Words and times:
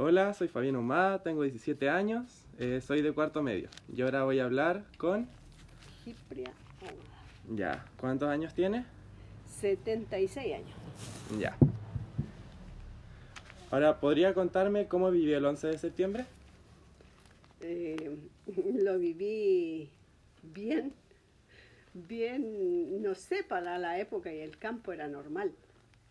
Hola, 0.00 0.32
soy 0.32 0.46
Fabián 0.46 0.76
Humada, 0.76 1.24
tengo 1.24 1.42
17 1.42 1.90
años, 1.90 2.46
eh, 2.60 2.80
soy 2.80 3.02
de 3.02 3.10
cuarto 3.10 3.42
medio. 3.42 3.68
Y 3.92 4.00
ahora 4.02 4.22
voy 4.22 4.38
a 4.38 4.44
hablar 4.44 4.84
con... 4.96 5.26
Cipria. 6.04 6.52
Ya, 7.50 7.84
¿cuántos 7.98 8.28
años 8.28 8.54
tiene? 8.54 8.84
76 9.58 10.54
años. 10.54 10.70
Ya. 11.40 11.56
Ahora, 13.72 13.98
¿podría 13.98 14.34
contarme 14.34 14.86
cómo 14.86 15.10
vivió 15.10 15.36
el 15.36 15.44
11 15.44 15.66
de 15.66 15.78
septiembre? 15.78 16.26
Eh, 17.60 18.18
lo 18.80 19.00
viví 19.00 19.90
bien, 20.44 20.92
bien, 21.92 23.02
no 23.02 23.16
sé, 23.16 23.42
para 23.42 23.78
la 23.78 23.98
época 23.98 24.32
y 24.32 24.38
el 24.38 24.58
campo 24.58 24.92
era 24.92 25.08
normal, 25.08 25.50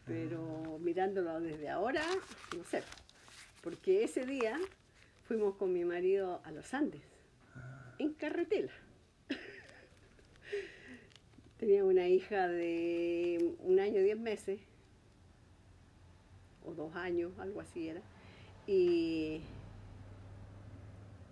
pero 0.06 0.78
mirándolo 0.82 1.40
desde 1.40 1.70
ahora, 1.70 2.04
no 2.54 2.66
sé, 2.66 2.84
porque 3.68 4.06
ese 4.06 4.26
día 4.26 4.58
fuimos 5.26 5.56
con 5.56 5.74
mi 5.74 5.84
marido 5.84 6.40
a 6.46 6.52
los 6.52 6.74
Andes, 6.74 7.02
en 8.00 8.14
carretera. 8.14 8.72
Tenía 11.58 11.84
una 11.84 12.08
hija 12.08 12.48
de 12.48 13.58
un 13.60 13.82
año, 13.82 14.02
diez 14.02 14.18
meses, 14.18 14.62
o 16.64 16.74
dos 16.76 16.96
años, 16.96 17.38
algo 17.40 17.60
así 17.60 17.90
era, 17.90 18.02
y 18.68 19.42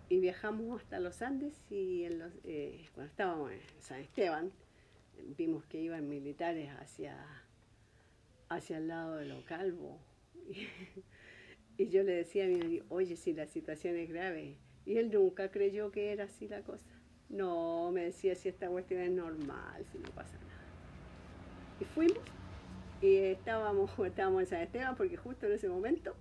y 0.10 0.20
viajamos 0.20 0.82
hasta 0.82 1.00
los 1.00 1.22
Andes 1.22 1.54
y 1.70 2.04
en 2.04 2.20
los, 2.20 2.34
eh, 2.44 2.86
cuando 2.96 3.12
estábamos 3.12 3.52
en 3.54 3.62
San 3.80 4.02
Esteban 4.02 4.52
vimos 5.38 5.64
que 5.68 5.80
iban 5.80 6.10
militares 6.10 6.70
hacia, 6.82 7.16
hacia 8.50 8.80
el 8.80 8.90
lado 8.90 9.16
de 9.16 9.26
los 9.26 9.42
calvos. 9.46 10.02
Y, 11.78 11.90
yo 11.90 12.04
le 12.04 12.14
decía 12.14 12.46
a 12.46 12.48
mi 12.48 12.56
marido, 12.56 12.86
oye, 12.90 13.16
si 13.16 13.34
la 13.34 13.48
situación 13.48 13.96
es 13.98 14.10
grave. 14.10 14.58
Y 14.86 14.98
él 14.98 15.12
nunca 15.12 15.50
creyó 15.50 15.92
que 15.92 16.12
era 16.12 16.26
así 16.26 16.48
la 16.48 16.62
cosa. 16.62 16.90
No, 17.30 17.92
me 17.92 18.06
decía, 18.06 18.36
si 18.36 18.50
esta 18.50 18.70
cuestión 18.70 19.02
es 19.02 19.12
normal, 19.12 19.84
si 19.92 19.98
no 19.98 20.10
pasa 20.12 20.38
nada. 20.38 20.66
Y 21.80 21.86
fuimos 21.86 22.20
y 23.02 23.18
estábamos, 23.18 23.92
estábamos 24.06 24.42
en 24.42 24.48
San 24.48 24.62
Esteban 24.62 24.96
porque 24.96 25.18
justo 25.18 25.46
en 25.46 25.54
ese 25.54 25.70
momento 25.70 26.16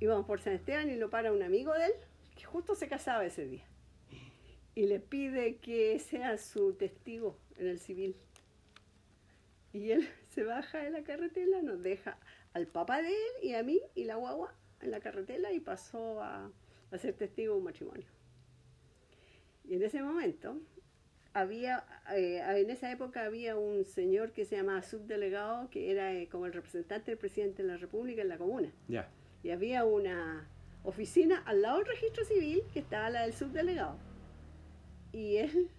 íbamos 0.00 0.26
por 0.26 0.40
San 0.40 0.54
Esteban 0.54 0.90
y 0.90 0.96
lo 0.96 1.10
para 1.10 1.32
un 1.32 1.42
amigo 1.42 1.72
de 1.74 1.86
él 1.86 1.92
que 2.36 2.44
justo 2.44 2.74
se 2.74 2.88
casaba 2.88 3.24
ese 3.24 3.46
día. 3.46 3.64
Y 4.74 4.86
le 4.86 5.00
pide 5.00 5.56
que 5.56 5.98
sea 5.98 6.38
su 6.38 6.74
testigo 6.74 7.36
en 7.58 7.66
el 7.66 7.78
civil. 7.78 8.16
Y 9.72 9.90
él 9.90 10.08
se 10.30 10.44
baja 10.44 10.78
de 10.78 10.90
la 10.90 11.02
carretera, 11.02 11.62
nos 11.62 11.82
deja 11.82 12.18
al 12.52 12.66
papá 12.66 13.02
de 13.02 13.08
él 13.08 13.32
y 13.42 13.54
a 13.54 13.62
mí 13.62 13.80
y 13.94 14.04
la 14.04 14.16
guagua 14.16 14.54
en 14.80 14.90
la 14.90 15.00
carretera 15.00 15.52
y 15.52 15.60
pasó 15.60 16.22
a, 16.22 16.50
a 16.90 16.98
ser 16.98 17.14
testigo 17.14 17.54
de 17.54 17.58
un 17.58 17.64
matrimonio. 17.64 18.06
Y 19.64 19.74
en 19.74 19.82
ese 19.82 20.02
momento 20.02 20.58
había, 21.32 21.84
eh, 22.14 22.42
en 22.56 22.70
esa 22.70 22.90
época 22.90 23.24
había 23.24 23.56
un 23.56 23.84
señor 23.84 24.32
que 24.32 24.44
se 24.44 24.56
llamaba 24.56 24.82
subdelegado, 24.82 25.70
que 25.70 25.90
era 25.90 26.12
eh, 26.12 26.28
como 26.28 26.46
el 26.46 26.52
representante 26.52 27.12
del 27.12 27.18
presidente 27.18 27.62
de 27.62 27.68
la 27.68 27.76
República 27.76 28.22
en 28.22 28.28
la 28.28 28.38
comuna. 28.38 28.72
Ya. 28.88 29.08
Y 29.42 29.50
había 29.50 29.84
una 29.84 30.48
oficina 30.82 31.42
al 31.46 31.62
lado 31.62 31.78
del 31.78 31.86
registro 31.86 32.24
civil, 32.24 32.62
que 32.72 32.80
estaba 32.80 33.10
la 33.10 33.22
del 33.22 33.32
subdelegado. 33.32 33.96
Y 35.12 35.36
él, 35.36 35.70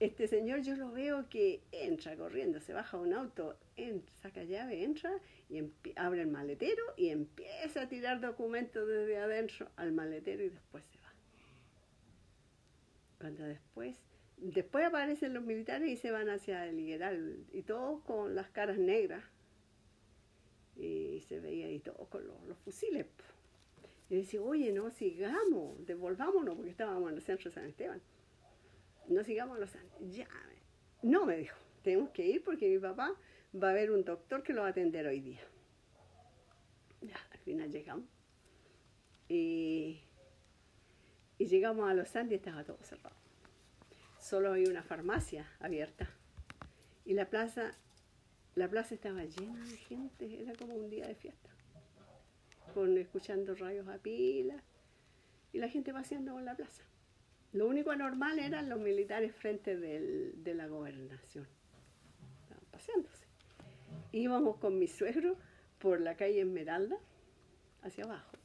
este 0.00 0.26
señor, 0.26 0.62
yo 0.62 0.74
lo 0.76 0.90
veo 0.90 1.28
que 1.28 1.60
entra 1.72 2.16
corriendo, 2.16 2.60
se 2.60 2.72
baja 2.72 2.96
un 2.96 3.12
auto, 3.12 3.56
saca 4.22 4.44
llave, 4.44 4.84
entra 4.84 5.10
y 5.48 5.62
abre 5.96 6.22
el 6.22 6.28
maletero 6.28 6.82
y 6.96 7.08
empieza 7.08 7.82
a 7.82 7.88
tirar 7.88 8.20
documentos 8.20 8.86
desde 8.86 9.16
adentro 9.18 9.70
al 9.76 9.92
maletero 9.92 10.42
y 10.42 10.48
después 10.48 10.84
se 10.84 10.98
va. 10.98 11.12
Cuando 13.18 13.44
después, 13.44 13.96
después 14.36 14.84
aparecen 14.84 15.34
los 15.34 15.44
militares 15.44 15.88
y 15.88 15.96
se 15.96 16.10
van 16.10 16.28
hacia 16.28 16.66
el 16.66 16.78
Higueral 16.78 17.46
y 17.52 17.62
todos 17.62 18.02
con 18.02 18.34
las 18.34 18.50
caras 18.50 18.78
negras. 18.78 19.24
Y 20.76 21.20
se 21.28 21.38
veía 21.38 21.70
y 21.70 21.78
todos 21.78 22.08
con 22.08 22.26
los, 22.26 22.58
fusiles. 22.64 23.06
Y 24.10 24.16
decía, 24.16 24.42
oye, 24.42 24.72
no 24.72 24.90
sigamos, 24.90 25.86
devolvámonos, 25.86 26.56
porque 26.56 26.70
estábamos 26.70 27.10
en 27.10 27.16
el 27.16 27.22
centro 27.22 27.48
de 27.48 27.54
San 27.54 27.66
Esteban. 27.66 28.02
No 29.08 29.22
sigamos 29.22 29.58
los. 29.58 29.70
Ya, 30.00 30.28
no 31.02 31.26
me 31.26 31.36
dijo, 31.36 31.56
tenemos 31.82 32.10
que 32.10 32.26
ir 32.26 32.42
porque 32.42 32.68
mi 32.68 32.78
papá 32.78 33.14
va 33.62 33.70
a 33.70 33.72
ver 33.72 33.90
un 33.90 34.04
doctor 34.04 34.42
que 34.42 34.52
lo 34.52 34.62
va 34.62 34.68
a 34.68 34.70
atender 34.70 35.06
hoy 35.06 35.20
día. 35.20 35.40
Ya, 37.00 37.16
al 37.32 37.38
final 37.38 37.70
llegamos. 37.70 38.06
Y, 39.28 40.00
y 41.38 41.46
llegamos 41.46 41.88
a 41.90 41.94
los 41.94 42.14
Andes 42.16 42.32
y 42.32 42.34
estaba 42.36 42.64
todo 42.64 42.78
cerrado. 42.82 43.16
Solo 44.20 44.50
había 44.52 44.70
una 44.70 44.82
farmacia 44.82 45.50
abierta. 45.60 46.08
Y 47.04 47.14
la 47.14 47.28
plaza, 47.28 47.72
la 48.54 48.68
plaza 48.68 48.94
estaba 48.94 49.24
llena 49.24 49.64
de 49.66 49.76
gente, 49.76 50.40
era 50.40 50.54
como 50.54 50.74
un 50.74 50.88
día 50.90 51.06
de 51.06 51.14
fiesta 51.14 51.50
con 52.72 52.98
escuchando 52.98 53.54
rayos 53.54 53.86
a 53.86 53.98
pila 53.98 54.60
y 55.52 55.58
la 55.58 55.68
gente 55.68 55.92
paseando 55.92 56.32
por 56.32 56.42
la 56.42 56.56
plaza. 56.56 56.82
Lo 57.52 57.68
único 57.68 57.92
anormal 57.92 58.40
eran 58.40 58.68
los 58.68 58.80
militares 58.80 59.32
frente 59.36 59.76
del- 59.76 60.42
de 60.42 60.54
la 60.54 60.66
gobernación. 60.66 61.46
Estaban 62.42 62.64
paseándose. 62.72 63.23
Íbamos 64.14 64.58
con 64.58 64.78
mi 64.78 64.86
suegro 64.86 65.36
por 65.80 66.00
la 66.00 66.16
calle 66.16 66.42
Esmeralda 66.42 66.96
hacia 67.82 68.04
abajo. 68.04 68.36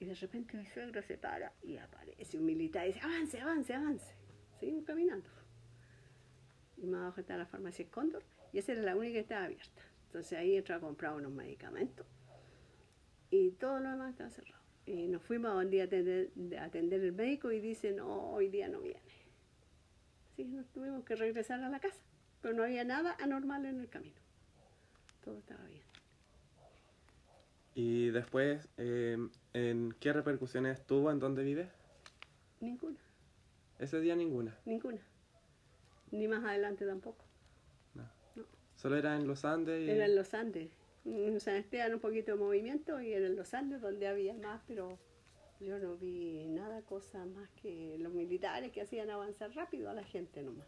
Y 0.00 0.06
de 0.06 0.14
repente 0.14 0.56
mi 0.56 0.66
suegro 0.66 1.00
se 1.00 1.16
para 1.16 1.52
y 1.62 1.76
aparece 1.76 2.38
un 2.38 2.44
militar 2.44 2.84
y 2.84 2.88
dice, 2.88 3.00
avance, 3.00 3.40
avance, 3.40 3.72
avance. 3.72 4.16
Seguimos 4.58 4.84
caminando. 4.84 5.30
Y 6.76 6.86
más 6.86 7.02
abajo 7.02 7.20
está 7.20 7.36
la 7.36 7.46
farmacia 7.46 7.88
Cóndor 7.88 8.24
y 8.52 8.58
esa 8.58 8.72
era 8.72 8.82
la 8.82 8.96
única 8.96 9.12
que 9.12 9.20
estaba 9.20 9.44
abierta. 9.44 9.80
Entonces 10.06 10.36
ahí 10.36 10.56
entró 10.56 10.74
a 10.74 10.80
comprar 10.80 11.14
unos 11.14 11.30
medicamentos 11.30 12.04
y 13.30 13.52
todo 13.52 13.78
lo 13.78 13.90
demás 13.90 14.10
estaba 14.10 14.30
cerrado. 14.30 14.64
Y 14.86 15.06
nos 15.06 15.22
fuimos 15.22 15.52
a 15.52 15.58
un 15.58 15.70
día 15.70 15.84
a 15.84 15.86
atender, 15.86 16.32
a 16.58 16.64
atender 16.64 17.00
el 17.00 17.12
médico 17.12 17.52
y 17.52 17.60
dice, 17.60 17.92
no, 17.92 18.32
hoy 18.32 18.48
día 18.48 18.66
no 18.66 18.80
viene. 18.80 19.00
Así 20.32 20.42
que 20.42 20.56
nos 20.56 20.66
tuvimos 20.72 21.04
que 21.04 21.14
regresar 21.14 21.62
a 21.62 21.68
la 21.68 21.78
casa, 21.78 22.02
pero 22.40 22.54
no 22.54 22.64
había 22.64 22.82
nada 22.82 23.16
anormal 23.20 23.66
en 23.66 23.78
el 23.78 23.88
camino. 23.88 24.23
Todo 25.24 25.38
estaba 25.38 25.64
bien. 25.64 25.82
Y 27.74 28.10
después, 28.10 28.68
eh, 28.76 29.16
¿en 29.52 29.96
qué 29.98 30.12
repercusiones 30.12 30.86
tuvo 30.86 31.10
en 31.10 31.18
dónde 31.18 31.42
vive? 31.42 31.68
Ninguna, 32.60 32.98
Ese 33.78 34.00
día 34.00 34.14
ninguna. 34.14 34.56
ninguna. 34.64 35.00
Ni 36.12 36.28
más 36.28 36.44
adelante 36.44 36.86
tampoco. 36.86 37.24
Solo 38.76 38.96
era 38.96 39.16
en 39.16 39.26
los 39.26 39.44
Andes 39.44 39.82
y... 39.82 39.90
Era 39.90 40.04
en 40.04 40.14
los 40.14 40.34
Andes. 40.34 40.70
En 41.06 41.40
San 41.40 41.54
Esteban 41.56 41.94
un 41.94 42.00
poquito 42.00 42.32
de 42.32 42.38
movimiento 42.38 43.00
y 43.00 43.12
era 43.12 43.26
en 43.26 43.36
los 43.36 43.54
Andes 43.54 43.80
donde 43.80 44.06
había 44.06 44.34
más, 44.34 44.60
pero 44.66 44.98
yo 45.60 45.78
no 45.78 45.96
vi 45.96 46.44
nada, 46.48 46.82
cosa 46.82 47.24
más 47.24 47.48
que 47.62 47.96
los 47.98 48.12
militares 48.12 48.72
que 48.72 48.82
hacían 48.82 49.08
avanzar 49.10 49.54
rápido 49.54 49.88
a 49.88 49.94
la 49.94 50.04
gente 50.04 50.42
nomás. 50.42 50.66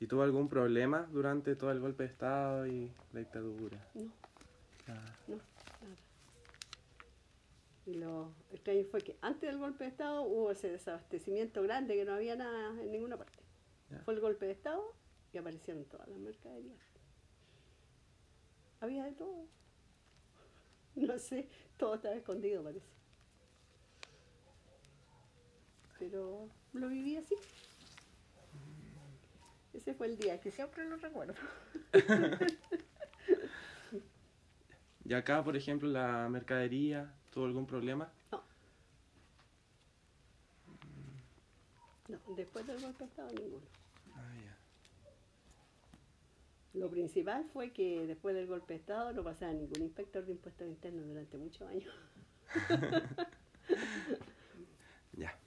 ¿Y 0.00 0.06
tuvo 0.06 0.22
algún 0.22 0.48
problema 0.48 1.06
durante 1.12 1.54
todo 1.56 1.70
el 1.70 1.78
golpe 1.80 2.04
de 2.04 2.08
Estado 2.08 2.66
y 2.66 2.90
la 3.12 3.20
dictadura? 3.20 3.78
No. 3.94 4.10
Ah, 4.88 5.14
No, 5.28 5.36
nada. 5.36 5.96
Y 7.84 7.94
lo 7.94 8.32
extraño 8.50 8.84
fue 8.90 9.02
que 9.02 9.18
antes 9.20 9.50
del 9.50 9.58
golpe 9.58 9.84
de 9.84 9.90
Estado 9.90 10.22
hubo 10.22 10.50
ese 10.50 10.70
desabastecimiento 10.70 11.62
grande 11.62 11.96
que 11.96 12.06
no 12.06 12.14
había 12.14 12.34
nada 12.34 12.70
en 12.80 12.90
ninguna 12.90 13.18
parte. 13.18 13.38
Fue 14.04 14.14
el 14.14 14.20
golpe 14.20 14.46
de 14.46 14.52
Estado 14.52 14.82
y 15.34 15.38
aparecieron 15.38 15.84
todas 15.84 16.08
las 16.08 16.18
mercaderías. 16.18 16.78
Había 18.80 19.04
de 19.04 19.12
todo. 19.12 19.46
No 20.96 21.18
sé, 21.18 21.48
todo 21.76 21.94
estaba 21.94 22.14
escondido 22.16 22.64
parece. 22.64 22.86
Pero 25.98 26.48
lo 26.72 26.88
viví 26.88 27.16
así. 27.16 27.36
Ese 29.72 29.94
fue 29.94 30.08
el 30.08 30.18
día 30.18 30.40
que 30.40 30.50
siempre 30.50 30.84
lo 30.88 30.96
recuerdo. 30.96 31.34
¿Y 35.04 35.14
acá, 35.14 35.42
por 35.42 35.56
ejemplo, 35.56 35.88
la 35.88 36.28
mercadería 36.28 37.14
tuvo 37.30 37.46
algún 37.46 37.66
problema? 37.66 38.12
No. 38.30 38.42
No, 42.08 42.18
después 42.36 42.66
del 42.66 42.80
golpe 42.80 43.04
de 43.04 43.10
Estado 43.10 43.30
ninguno. 43.32 43.66
Ah, 44.14 44.34
ya. 44.44 44.56
Lo 46.74 46.90
principal 46.90 47.44
fue 47.52 47.72
que 47.72 48.06
después 48.06 48.34
del 48.34 48.46
golpe 48.46 48.74
de 48.74 48.80
Estado 48.80 49.12
no 49.12 49.22
pasaba 49.22 49.52
ningún 49.52 49.82
inspector 49.82 50.24
de 50.24 50.32
impuestos 50.32 50.68
internos 50.68 51.06
durante 51.06 51.38
muchos 51.38 51.68
años. 51.68 51.92
Ya. 55.12 55.38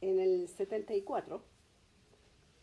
En 0.00 0.18
el 0.18 0.48
74 0.48 1.44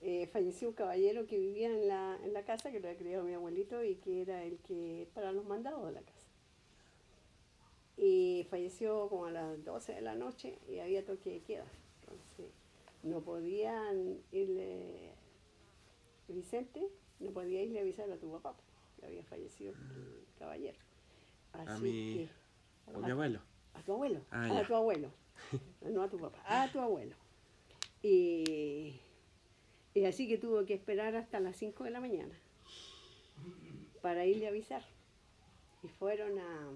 eh, 0.02 0.28
falleció 0.28 0.70
un 0.70 0.74
caballero 0.76 1.26
que 1.28 1.38
vivía 1.38 1.68
en 1.70 1.88
la, 1.88 2.18
en 2.24 2.34
la 2.34 2.44
casa, 2.44 2.72
que 2.72 2.80
lo 2.80 2.88
había 2.88 3.00
criado 3.00 3.24
mi 3.24 3.34
abuelito 3.34 3.84
y 3.84 3.96
que 3.96 4.22
era 4.22 4.44
el 4.44 4.58
que 4.60 5.08
para 5.14 5.32
los 5.32 5.46
mandados 5.46 5.86
de 5.88 5.92
la 5.94 6.02
casa. 6.02 6.28
y 7.98 8.48
falleció 8.50 9.10
como 9.10 9.26
a 9.26 9.32
las 9.32 9.64
12 9.66 9.94
de 9.94 10.02
la 10.02 10.16
noche 10.16 10.58
y 10.70 10.80
había 10.80 11.06
toque 11.06 11.32
de 11.32 11.40
queda. 11.42 11.66
Entonces, 12.02 12.54
no 13.04 13.20
podían 13.22 14.18
irle, 14.32 15.12
Vicente, 16.30 16.88
no 17.20 17.32
podía 17.32 17.62
irle 17.64 17.80
a 17.80 17.82
avisar 17.82 18.10
a 18.10 18.16
tu 18.18 18.32
papá, 18.32 18.56
que 19.00 19.06
había 19.06 19.24
fallecido 19.26 19.74
el 19.74 20.26
caballero. 20.38 20.78
a 21.54 21.78
mi, 21.80 22.30
a 22.88 22.98
mi 23.00 23.12
abuelo. 23.12 23.40
A 23.74 23.82
tu 23.82 23.94
abuelo, 23.94 24.22
Ah, 24.32 24.46
a 24.46 24.62
ya. 24.62 24.68
tu 24.68 24.76
abuelo, 24.76 25.10
no 25.82 26.04
a 26.04 26.10
tu 26.10 26.18
papá, 26.18 26.40
a 26.46 26.72
tu 26.72 26.80
abuelo. 26.80 27.16
Y, 28.02 28.44
y 29.94 30.06
así 30.06 30.28
que 30.28 30.38
tuvo 30.38 30.66
que 30.66 30.74
esperar 30.74 31.16
hasta 31.16 31.40
las 31.40 31.56
5 31.58 31.84
de 31.84 31.92
la 31.92 32.00
mañana 32.00 32.34
para 34.02 34.26
irle 34.26 34.46
a 34.46 34.50
avisar. 34.50 34.84
Y 35.84 35.88
fueron 35.88 36.38
a 36.40 36.72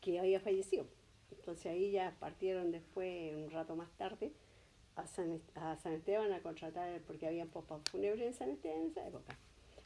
que 0.00 0.18
había 0.18 0.40
fallecido. 0.40 0.86
Entonces 1.30 1.66
ahí 1.66 1.90
ya 1.92 2.16
partieron 2.18 2.70
después, 2.72 3.34
un 3.34 3.50
rato 3.50 3.76
más 3.76 3.90
tarde, 3.96 4.32
a 4.96 5.06
San, 5.06 5.40
a 5.54 5.76
San 5.76 5.92
Esteban 5.94 6.32
a 6.32 6.42
contratar, 6.42 7.00
porque 7.02 7.26
habían 7.26 7.48
pospas 7.48 7.80
fúnebres 7.90 8.20
en 8.26 8.34
San 8.34 8.50
Esteban 8.50 8.80
en 8.82 8.86
esa 8.88 9.06
época, 9.06 9.36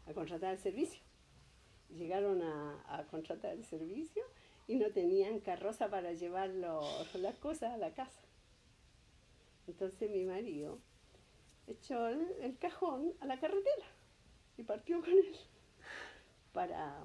a 0.06 0.12
contratar 0.12 0.52
el 0.54 0.58
servicio. 0.58 1.00
Llegaron 1.90 2.42
a, 2.42 2.82
a 2.88 3.04
contratar 3.06 3.52
el 3.52 3.64
servicio 3.64 4.22
y 4.66 4.76
no 4.76 4.90
tenían 4.90 5.40
carroza 5.40 5.88
para 5.90 6.12
llevar 6.12 6.48
los- 6.50 7.14
las 7.16 7.36
cosas 7.38 7.72
a 7.72 7.76
la 7.76 7.92
casa. 7.94 8.20
Entonces 9.68 10.10
mi 10.10 10.24
marido 10.24 10.78
echó 11.66 12.08
el, 12.08 12.20
el 12.40 12.58
cajón 12.58 13.12
a 13.20 13.26
la 13.26 13.38
carretera 13.40 13.86
y 14.56 14.62
partió 14.62 15.00
con 15.00 15.10
él 15.10 15.36
para, 16.52 17.04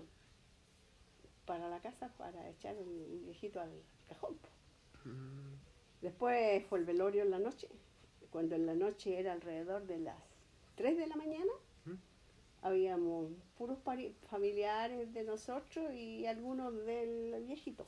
para 1.46 1.70
la 1.70 1.80
casa 1.82 2.10
para 2.18 2.50
echar 2.50 2.76
el 2.76 3.22
viejito 3.26 3.60
al 3.60 3.72
cajón. 4.08 4.38
po. 4.38 4.50
Después 6.02 6.66
fue 6.68 6.80
el 6.80 6.86
velorio 6.86 7.24
en 7.24 7.32
la 7.32 7.40
noche, 7.40 7.68
cuando 8.30 8.56
en 8.56 8.66
la 8.66 8.76
noche 8.76 9.20
era 9.20 9.34
alrededor 9.34 9.86
de 9.86 10.00
las 10.00 10.18
3 10.76 10.98
de 10.98 11.08
la 11.08 11.16
mañana, 11.16 11.52
¿Mm? 11.86 11.96
habíamos 12.62 13.32
puros 13.58 13.78
familiares 14.30 15.14
de 15.14 15.24
nosotros 15.24 15.94
y 15.94 16.26
algunos 16.26 16.74
del 16.86 17.44
viejito 17.46 17.86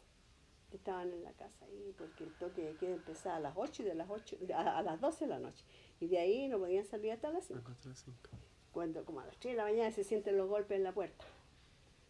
que 0.71 0.77
estaban 0.77 1.11
en 1.13 1.23
la 1.23 1.33
casa 1.33 1.65
ahí, 1.65 1.93
porque 1.97 2.23
el 2.23 2.33
toque 2.33 2.63
de 2.63 2.75
queda 2.77 2.95
empezaba 2.95 3.35
a 3.35 3.39
las 3.41 3.53
8 3.55 3.83
y 3.83 3.85
de 3.85 3.93
las 3.95 4.09
8 4.09 4.37
a, 4.55 4.79
a 4.79 4.81
las 4.81 4.99
12 4.99 5.25
de 5.25 5.29
la 5.29 5.39
noche. 5.39 5.63
Y 5.99 6.07
de 6.07 6.17
ahí 6.17 6.47
no 6.47 6.57
podían 6.57 6.85
salir 6.85 7.11
hasta 7.11 7.29
las 7.29 7.45
5 7.45 7.59
A 7.59 7.63
cuatro, 7.63 7.93
cinco. 7.93 8.29
cuando 8.71 9.05
como 9.05 9.19
a 9.19 9.25
las 9.27 9.37
3 9.37 9.53
de 9.53 9.57
la 9.57 9.65
mañana 9.65 9.91
se 9.91 10.03
sienten 10.03 10.37
los 10.37 10.49
golpes 10.49 10.77
en 10.77 10.83
la 10.83 10.93
puerta 10.93 11.25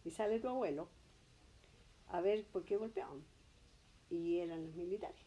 y 0.04 0.10
sale 0.12 0.40
tu 0.40 0.48
abuelo 0.48 0.88
a 2.08 2.20
ver 2.20 2.44
por 2.46 2.64
qué 2.64 2.76
golpeaban 2.76 3.22
y 4.10 4.38
eran 4.38 4.64
los 4.64 4.74
militares 4.74 5.24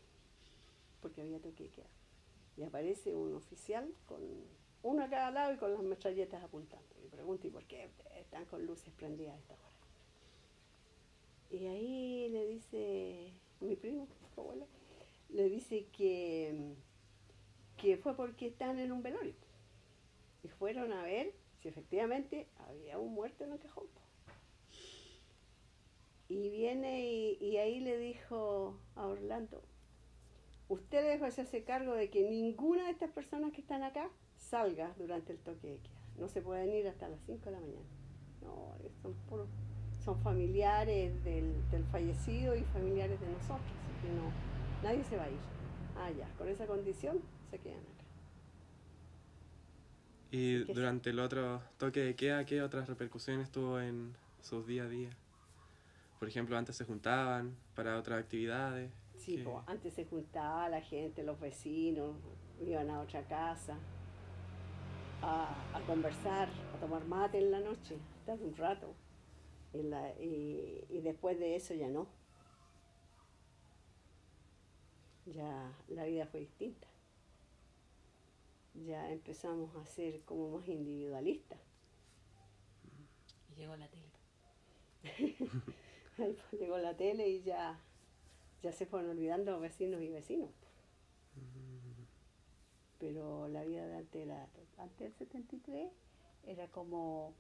porque 1.02 1.22
había 1.22 1.40
toque 1.42 1.64
de 1.66 1.70
queda 1.70 1.90
y 2.58 2.64
aparece 2.64 3.16
un 3.16 3.34
oficial 3.36 3.94
con 4.08 4.22
uno 4.84 5.04
a 5.04 5.10
cada 5.10 5.32
lado 5.32 5.54
y 5.54 5.58
con 5.58 5.74
las 5.74 5.82
metralletas 5.82 6.44
apuntando 6.44 6.88
y 7.04 7.08
pregunta 7.08 7.48
¿y 7.48 7.50
por 7.50 7.64
qué 7.66 7.90
están 8.20 8.46
con 8.46 8.66
luces 8.66 8.94
prendidas 8.94 9.36
a 9.36 9.40
esta 9.40 9.54
hora? 9.56 9.75
Y 11.56 11.68
ahí 11.68 12.30
le 12.30 12.48
dice 12.48 13.32
mi 13.62 13.76
primo, 13.76 14.08
tu 14.36 14.42
abuelo 14.42 14.68
le 15.30 15.50
dice 15.50 15.88
que 15.92 16.76
que 17.78 17.98
fue 17.98 18.16
porque 18.16 18.48
están 18.48 18.80
en 18.80 18.92
un 18.92 19.04
velorio 19.04 19.36
y 20.44 20.48
fueron 20.48 20.94
a 20.94 21.04
ver 21.04 21.34
si 21.62 21.68
efectivamente 21.68 22.48
había 22.68 22.98
un 23.00 23.14
muerto 23.14 23.44
en 23.44 23.54
el 23.54 23.60
cajón. 23.60 23.86
Y 26.28 26.50
viene 26.50 27.06
y, 27.12 27.38
y 27.40 27.58
ahí 27.58 27.80
le 27.80 27.98
dijo 27.98 28.78
a 28.96 29.08
Orlando, 29.08 29.62
usted 30.70 31.04
debe 31.04 31.26
hacerse 31.26 31.64
cargo 31.64 31.94
de 31.94 32.10
que 32.10 32.30
ninguna 32.30 32.86
de 32.86 32.92
estas 32.92 33.12
personas 33.12 33.52
que 33.52 33.62
están 33.62 33.84
acá 33.84 34.10
salga 34.38 34.94
durante 34.98 35.34
el 35.34 35.40
toque 35.40 35.68
de 35.68 35.78
queda. 35.80 36.02
No 36.18 36.28
se 36.30 36.42
pueden 36.42 36.72
ir 36.72 36.88
hasta 36.88 37.10
las 37.10 37.20
5 37.26 37.46
de 37.46 37.52
la 37.52 37.60
mañana. 37.60 37.86
No, 38.42 38.76
son 39.02 39.14
puros, 39.28 39.50
son 40.06 40.22
familiares 40.22 41.12
del, 41.24 41.52
del 41.72 41.84
fallecido 41.86 42.56
y 42.56 42.62
familiares 42.66 43.20
de 43.20 43.28
nosotros, 43.28 43.60
así 43.62 44.08
que 44.08 44.14
no, 44.14 44.32
nadie 44.84 45.04
se 45.04 45.18
va 45.18 45.24
a 45.24 45.30
ir. 45.30 45.40
Ah, 45.98 46.12
ya, 46.12 46.28
con 46.38 46.48
esa 46.48 46.68
condición 46.68 47.20
se 47.50 47.58
quedan 47.58 47.80
acá. 47.80 48.04
Y 50.32 50.58
durante 50.74 51.10
el 51.10 51.20
otro 51.20 51.62
toque 51.78 52.02
de 52.02 52.16
queda, 52.16 52.46
¿qué 52.46 52.62
otras 52.62 52.88
repercusiones 52.88 53.50
tuvo 53.52 53.80
en 53.80 54.14
sus 54.42 54.68
día 54.68 54.84
a 54.84 54.90
día? 54.90 55.10
Por 56.20 56.28
ejemplo, 56.28 56.58
antes 56.58 56.76
se 56.76 56.86
juntaban 56.86 57.56
para 57.76 57.98
otras 57.98 58.20
actividades. 58.20 58.92
Sí, 59.18 59.38
po, 59.38 59.64
antes 59.66 59.94
se 59.94 60.06
juntaba 60.06 60.70
la 60.70 60.82
gente, 60.82 61.24
los 61.24 61.40
vecinos, 61.40 62.16
iban 62.66 62.90
a 62.90 63.00
otra 63.00 63.22
casa 63.24 63.76
a, 65.22 65.48
a 65.74 65.80
conversar, 65.88 66.50
a 66.76 66.80
tomar 66.80 67.06
mate 67.06 67.38
en 67.38 67.52
la 67.52 67.60
noche, 67.60 67.98
hasta 68.20 68.34
un 68.34 68.56
rato. 68.56 68.94
Y, 69.76 69.84
la- 69.84 70.14
y- 70.22 70.86
y 70.90 71.02
después 71.02 71.40
de 71.40 71.56
eso 71.56 71.74
ya 71.74 71.88
no. 71.90 72.08
Ya 75.26 75.74
la 75.90 76.06
vida 76.06 76.26
fue 76.28 76.42
distinta. 76.42 76.88
Ya 78.86 79.12
empezamos 79.12 79.76
a 79.76 79.86
ser 79.86 80.22
como 80.22 80.58
más 80.58 80.68
individualistas. 80.68 81.60
Y 83.52 83.60
llegó 83.60 83.76
la 83.76 83.88
tele. 83.88 84.06
Ahí 86.18 86.38
llegó 86.60 86.78
la 86.78 86.96
tele 86.96 87.28
y 87.28 87.42
ya, 87.44 87.80
ya 88.62 88.72
se 88.72 88.86
fueron 88.86 89.12
olvidando 89.12 89.60
vecinos 89.60 90.02
y 90.02 90.10
vecinos. 90.10 90.50
Pero 93.00 93.48
la 93.50 93.64
vida 93.64 93.86
de 93.88 93.96
antes 93.98 94.22
era, 94.26 94.48
antes 94.78 95.00
del 95.00 95.14
73, 95.14 95.92
era 96.48 96.68
como 96.70 97.34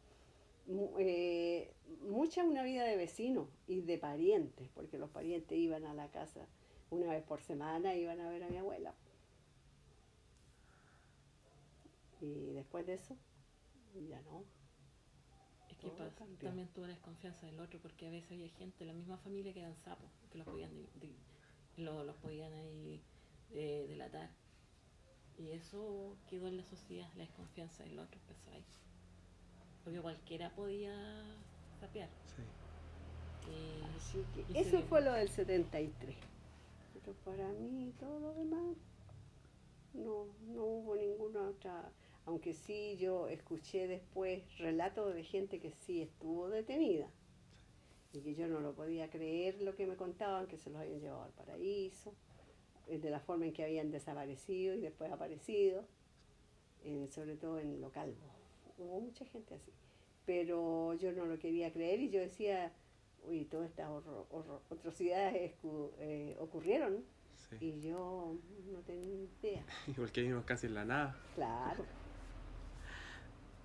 eh, 0.99 1.73
mucha 2.01 2.43
una 2.43 2.63
vida 2.63 2.83
de 2.85 2.97
vecinos 2.97 3.47
y 3.67 3.81
de 3.81 3.97
parientes, 3.97 4.69
porque 4.73 4.97
los 4.97 5.09
parientes 5.09 5.57
iban 5.57 5.85
a 5.85 5.93
la 5.93 6.09
casa 6.11 6.47
una 6.89 7.07
vez 7.11 7.23
por 7.23 7.41
semana, 7.41 7.95
iban 7.95 8.19
a 8.21 8.29
ver 8.29 8.43
a 8.43 8.49
mi 8.49 8.57
abuela. 8.57 8.93
Y 12.21 12.53
después 12.53 12.85
de 12.87 12.93
eso, 12.95 13.15
ya 14.09 14.21
no. 14.21 14.43
Es 15.69 15.77
que 15.77 15.87
cambió. 16.15 16.37
también 16.49 16.67
tuvo 16.69 16.87
desconfianza 16.87 17.45
del 17.45 17.59
otro, 17.59 17.79
porque 17.81 18.07
a 18.07 18.11
veces 18.11 18.31
había 18.31 18.49
gente 18.49 18.79
de 18.79 18.85
la 18.85 18.93
misma 18.93 19.17
familia 19.17 19.53
que 19.53 19.59
eran 19.59 19.75
sapos, 19.75 20.09
que 20.31 20.37
los 20.37 20.47
podían, 20.47 20.71
de- 20.73 21.07
de- 21.07 21.83
lo- 21.83 22.03
los 22.03 22.15
podían 22.17 22.53
ahí 22.53 23.01
eh, 23.53 23.85
delatar. 23.87 24.29
Y 25.37 25.51
eso 25.51 26.15
quedó 26.29 26.47
en 26.47 26.57
la 26.57 26.63
sociedad, 26.63 27.09
la 27.15 27.23
desconfianza 27.23 27.83
del 27.83 27.99
otro 27.99 28.19
empezó 28.21 28.49
ahí. 28.51 28.63
Porque 29.85 30.01
cualquiera 30.01 30.49
podía 30.55 30.93
sapear. 31.79 32.09
Sí. 32.35 32.41
Y 33.51 33.83
Así 33.95 34.25
que 34.33 34.59
eso 34.59 34.81
fue 34.81 35.01
lo 35.01 35.13
del 35.13 35.29
73. 35.29 36.17
Pero 36.93 37.13
para 37.23 37.47
mí 37.53 37.93
todo 37.99 38.19
lo 38.19 38.33
demás 38.33 38.75
no, 39.93 40.25
no 40.47 40.63
hubo 40.63 40.95
ninguna 40.95 41.47
otra, 41.49 41.91
aunque 42.25 42.53
sí 42.53 42.97
yo 42.97 43.27
escuché 43.27 43.87
después 43.87 44.41
relatos 44.57 45.13
de 45.13 45.23
gente 45.23 45.59
que 45.59 45.71
sí 45.71 46.01
estuvo 46.01 46.49
detenida 46.49 47.07
y 48.11 48.21
que 48.21 48.33
yo 48.33 48.47
no 48.47 48.59
lo 48.61 48.73
podía 48.73 49.09
creer 49.09 49.61
lo 49.61 49.75
que 49.75 49.85
me 49.85 49.95
contaban, 49.95 50.47
que 50.47 50.57
se 50.57 50.69
los 50.71 50.81
habían 50.81 50.99
llevado 50.99 51.23
al 51.23 51.31
paraíso, 51.33 52.13
eh, 52.87 52.97
de 52.97 53.09
la 53.11 53.19
forma 53.19 53.45
en 53.45 53.53
que 53.53 53.63
habían 53.63 53.91
desaparecido 53.91 54.73
y 54.73 54.81
después 54.81 55.11
aparecido, 55.11 55.85
en- 56.83 57.07
sobre 57.07 57.35
todo 57.35 57.59
en 57.59 57.79
lo 57.81 57.91
calvo. 57.91 58.34
Hubo 58.77 58.99
mucha 58.99 59.25
gente 59.25 59.55
así. 59.55 59.71
Pero 60.25 60.93
yo 60.95 61.11
no 61.11 61.25
lo 61.25 61.37
quería 61.39 61.71
creer 61.71 61.99
y 61.99 62.09
yo 62.09 62.19
decía, 62.19 62.71
uy, 63.27 63.45
todas 63.45 63.69
estas 63.69 63.89
horro- 63.89 64.25
horro- 64.31 64.61
atrocidades 64.71 65.53
eh, 65.99 66.35
ocurrieron 66.39 67.03
sí. 67.35 67.57
y 67.59 67.81
yo 67.81 68.35
no 68.71 68.79
tenía 68.81 69.27
idea. 69.41 69.63
Porque 69.95 70.21
vivimos 70.21 70.45
casi 70.45 70.67
en 70.67 70.73
la 70.73 70.85
nada. 70.85 71.15
Claro, 71.35 71.85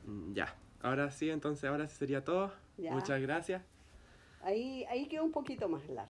Mm, 0.06 0.32
Ya. 0.34 0.54
Ahora 0.82 1.10
sí, 1.10 1.28
entonces 1.28 1.64
ahora 1.68 1.86
sí 1.86 1.96
sería 1.96 2.24
todo. 2.24 2.52
Ya. 2.78 2.92
Muchas 2.92 3.20
gracias. 3.20 3.62
ahí, 4.42 4.84
ahí 4.84 5.06
quedó 5.08 5.24
un 5.24 5.32
poquito 5.32 5.68
más 5.68 5.80
largo. 5.82 5.94